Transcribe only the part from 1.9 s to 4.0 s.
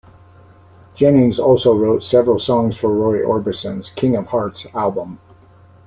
several songs for Roy Orbison's